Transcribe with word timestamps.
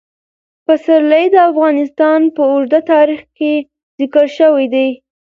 پسرلی 0.65 1.25
د 1.33 1.37
افغانستان 1.49 2.19
په 2.35 2.41
اوږده 2.51 2.79
تاریخ 2.91 3.21
کې 3.37 3.51
ذکر 3.99 4.25
شوی 4.37 4.65
دی. 4.73 4.87